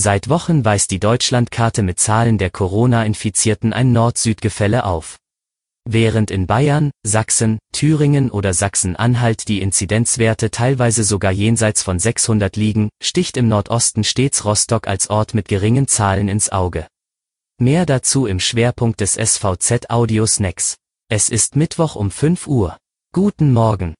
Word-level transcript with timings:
Seit 0.00 0.28
Wochen 0.28 0.64
weist 0.64 0.92
die 0.92 1.00
Deutschlandkarte 1.00 1.82
mit 1.82 1.98
Zahlen 1.98 2.38
der 2.38 2.50
Corona-Infizierten 2.50 3.72
ein 3.72 3.90
Nord-Süd-Gefälle 3.90 4.84
auf. 4.84 5.18
Während 5.84 6.30
in 6.30 6.46
Bayern, 6.46 6.92
Sachsen, 7.04 7.58
Thüringen 7.72 8.30
oder 8.30 8.54
Sachsen-Anhalt 8.54 9.48
die 9.48 9.60
Inzidenzwerte 9.60 10.52
teilweise 10.52 11.02
sogar 11.02 11.32
jenseits 11.32 11.82
von 11.82 11.98
600 11.98 12.54
liegen, 12.54 12.90
sticht 13.02 13.36
im 13.36 13.48
Nordosten 13.48 14.04
stets 14.04 14.44
Rostock 14.44 14.86
als 14.86 15.10
Ort 15.10 15.34
mit 15.34 15.48
geringen 15.48 15.88
Zahlen 15.88 16.28
ins 16.28 16.48
Auge. 16.52 16.86
Mehr 17.60 17.84
dazu 17.84 18.26
im 18.26 18.38
Schwerpunkt 18.38 19.00
des 19.00 19.14
SVZ 19.14 19.90
Audio 19.90 20.26
Snacks. 20.26 20.76
Es 21.10 21.28
ist 21.28 21.56
Mittwoch 21.56 21.96
um 21.96 22.12
5 22.12 22.46
Uhr. 22.46 22.76
Guten 23.12 23.52
Morgen. 23.52 23.94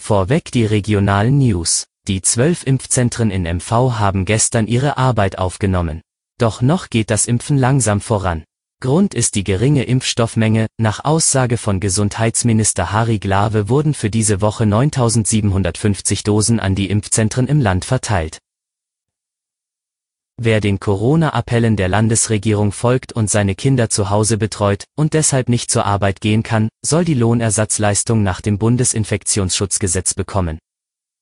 Vorweg 0.00 0.52
die 0.52 0.64
regionalen 0.64 1.38
News. 1.38 1.88
Die 2.08 2.22
zwölf 2.22 2.66
Impfzentren 2.66 3.30
in 3.30 3.42
MV 3.42 3.70
haben 3.98 4.24
gestern 4.24 4.66
ihre 4.66 4.96
Arbeit 4.96 5.36
aufgenommen. 5.36 6.00
Doch 6.38 6.62
noch 6.62 6.88
geht 6.88 7.10
das 7.10 7.26
Impfen 7.26 7.58
langsam 7.58 8.00
voran. 8.00 8.44
Grund 8.80 9.12
ist 9.12 9.34
die 9.34 9.44
geringe 9.44 9.84
Impfstoffmenge, 9.84 10.68
nach 10.78 11.04
Aussage 11.04 11.58
von 11.58 11.80
Gesundheitsminister 11.80 12.92
Harry 12.92 13.18
Glawe 13.18 13.68
wurden 13.68 13.92
für 13.92 14.08
diese 14.08 14.40
Woche 14.40 14.64
9750 14.64 16.22
Dosen 16.22 16.60
an 16.60 16.74
die 16.74 16.88
Impfzentren 16.88 17.46
im 17.46 17.60
Land 17.60 17.84
verteilt. 17.84 18.38
Wer 20.40 20.62
den 20.62 20.80
Corona-Appellen 20.80 21.76
der 21.76 21.88
Landesregierung 21.88 22.72
folgt 22.72 23.12
und 23.12 23.28
seine 23.28 23.54
Kinder 23.54 23.90
zu 23.90 24.08
Hause 24.08 24.38
betreut 24.38 24.84
und 24.96 25.12
deshalb 25.12 25.50
nicht 25.50 25.70
zur 25.70 25.84
Arbeit 25.84 26.22
gehen 26.22 26.42
kann, 26.42 26.70
soll 26.82 27.04
die 27.04 27.12
Lohnersatzleistung 27.12 28.22
nach 28.22 28.40
dem 28.40 28.56
Bundesinfektionsschutzgesetz 28.56 30.14
bekommen. 30.14 30.58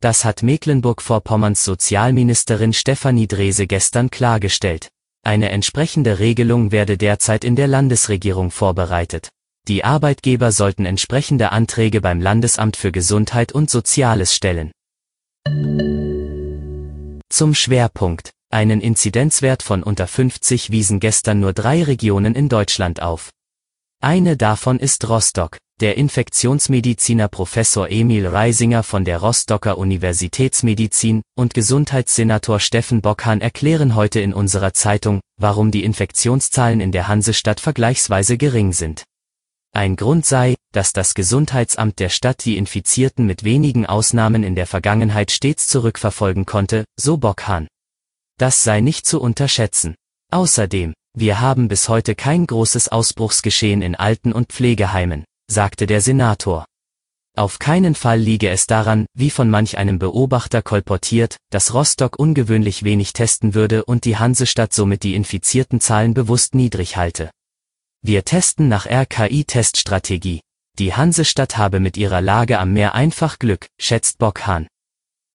Das 0.00 0.24
hat 0.24 0.42
Mecklenburg-Vorpommerns 0.42 1.62
Sozialministerin 1.62 2.72
Stefanie 2.72 3.28
Drese 3.28 3.66
gestern 3.66 4.10
klargestellt. 4.10 4.88
Eine 5.22 5.50
entsprechende 5.50 6.18
Regelung 6.18 6.72
werde 6.72 6.96
derzeit 6.96 7.44
in 7.44 7.54
der 7.54 7.68
Landesregierung 7.68 8.50
vorbereitet. 8.50 9.28
Die 9.68 9.84
Arbeitgeber 9.84 10.52
sollten 10.52 10.86
entsprechende 10.86 11.52
Anträge 11.52 12.00
beim 12.00 12.18
Landesamt 12.18 12.78
für 12.78 12.92
Gesundheit 12.92 13.52
und 13.52 13.68
Soziales 13.68 14.34
stellen. 14.34 14.72
Zum 17.28 17.54
Schwerpunkt. 17.54 18.30
Einen 18.48 18.80
Inzidenzwert 18.80 19.62
von 19.62 19.82
unter 19.82 20.06
50 20.06 20.70
wiesen 20.70 20.98
gestern 20.98 21.40
nur 21.40 21.52
drei 21.52 21.84
Regionen 21.84 22.34
in 22.34 22.48
Deutschland 22.48 23.02
auf. 23.02 23.30
Eine 24.00 24.38
davon 24.38 24.78
ist 24.78 25.06
Rostock. 25.08 25.58
Der 25.80 25.96
Infektionsmediziner 25.96 27.28
Professor 27.28 27.88
Emil 27.88 28.26
Reisinger 28.26 28.82
von 28.82 29.06
der 29.06 29.16
Rostocker 29.16 29.78
Universitätsmedizin 29.78 31.22
und 31.34 31.54
Gesundheitssenator 31.54 32.60
Steffen 32.60 33.00
Bockhahn 33.00 33.40
erklären 33.40 33.94
heute 33.94 34.20
in 34.20 34.34
unserer 34.34 34.74
Zeitung, 34.74 35.20
warum 35.38 35.70
die 35.70 35.82
Infektionszahlen 35.84 36.82
in 36.82 36.92
der 36.92 37.08
Hansestadt 37.08 37.60
vergleichsweise 37.60 38.36
gering 38.36 38.74
sind. 38.74 39.04
Ein 39.72 39.96
Grund 39.96 40.26
sei, 40.26 40.54
dass 40.74 40.92
das 40.92 41.14
Gesundheitsamt 41.14 41.98
der 41.98 42.10
Stadt 42.10 42.44
die 42.44 42.58
Infizierten 42.58 43.24
mit 43.24 43.42
wenigen 43.44 43.86
Ausnahmen 43.86 44.44
in 44.44 44.54
der 44.54 44.66
Vergangenheit 44.66 45.30
stets 45.30 45.66
zurückverfolgen 45.66 46.44
konnte, 46.44 46.84
so 46.98 47.16
Bockhahn. 47.16 47.68
Das 48.36 48.64
sei 48.64 48.82
nicht 48.82 49.06
zu 49.06 49.18
unterschätzen. 49.18 49.94
Außerdem, 50.30 50.92
wir 51.16 51.40
haben 51.40 51.68
bis 51.68 51.88
heute 51.88 52.14
kein 52.14 52.46
großes 52.46 52.88
Ausbruchsgeschehen 52.88 53.80
in 53.80 53.94
Alten- 53.94 54.34
und 54.34 54.52
Pflegeheimen 54.52 55.24
sagte 55.50 55.86
der 55.86 56.00
Senator. 56.00 56.64
Auf 57.36 57.58
keinen 57.58 57.94
Fall 57.94 58.20
liege 58.20 58.50
es 58.50 58.66
daran, 58.66 59.06
wie 59.14 59.30
von 59.30 59.50
manch 59.50 59.78
einem 59.78 59.98
Beobachter 59.98 60.62
kolportiert, 60.62 61.36
dass 61.50 61.74
Rostock 61.74 62.18
ungewöhnlich 62.18 62.82
wenig 62.82 63.12
testen 63.12 63.54
würde 63.54 63.84
und 63.84 64.04
die 64.04 64.16
Hansestadt 64.16 64.72
somit 64.72 65.02
die 65.02 65.14
infizierten 65.14 65.80
Zahlen 65.80 66.14
bewusst 66.14 66.54
niedrig 66.54 66.96
halte. 66.96 67.30
Wir 68.02 68.24
testen 68.24 68.68
nach 68.68 68.86
RKI-Teststrategie. 68.86 70.40
Die 70.78 70.94
Hansestadt 70.94 71.58
habe 71.58 71.80
mit 71.80 71.96
ihrer 71.96 72.20
Lage 72.20 72.58
am 72.58 72.72
Meer 72.72 72.94
einfach 72.94 73.38
Glück, 73.38 73.66
schätzt 73.78 74.18
Bockhahn. 74.18 74.66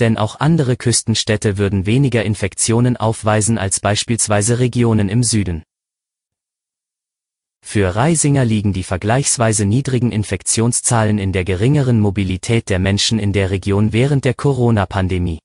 Denn 0.00 0.16
auch 0.16 0.40
andere 0.40 0.76
Küstenstädte 0.76 1.58
würden 1.58 1.86
weniger 1.86 2.24
Infektionen 2.24 2.96
aufweisen 2.96 3.58
als 3.58 3.80
beispielsweise 3.80 4.58
Regionen 4.58 5.08
im 5.08 5.22
Süden. 5.22 5.62
Für 7.70 7.94
Reisinger 7.94 8.46
liegen 8.46 8.72
die 8.72 8.82
vergleichsweise 8.82 9.66
niedrigen 9.66 10.10
Infektionszahlen 10.10 11.18
in 11.18 11.34
der 11.34 11.44
geringeren 11.44 12.00
Mobilität 12.00 12.70
der 12.70 12.78
Menschen 12.78 13.18
in 13.18 13.34
der 13.34 13.50
Region 13.50 13.92
während 13.92 14.24
der 14.24 14.32
Corona-Pandemie. 14.32 15.40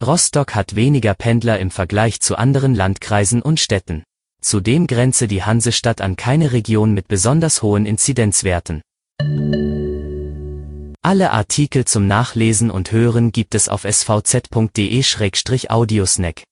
Rostock 0.00 0.54
hat 0.54 0.76
weniger 0.76 1.14
Pendler 1.14 1.58
im 1.58 1.72
Vergleich 1.72 2.20
zu 2.20 2.36
anderen 2.36 2.76
Landkreisen 2.76 3.42
und 3.42 3.58
Städten. 3.58 4.04
Zudem 4.40 4.86
grenze 4.86 5.26
die 5.26 5.42
Hansestadt 5.42 6.00
an 6.00 6.14
keine 6.14 6.52
Region 6.52 6.94
mit 6.94 7.08
besonders 7.08 7.60
hohen 7.60 7.86
Inzidenzwerten. 7.86 8.80
Alle 11.02 11.32
Artikel 11.32 11.86
zum 11.86 12.06
Nachlesen 12.06 12.70
und 12.70 12.92
Hören 12.92 13.32
gibt 13.32 13.56
es 13.56 13.68
auf 13.68 13.82
svz.de-audiosnack. 13.82 16.44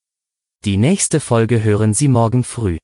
Die 0.64 0.76
nächste 0.76 1.20
Folge 1.20 1.62
hören 1.62 1.94
Sie 1.94 2.08
morgen 2.08 2.42
früh. 2.42 2.78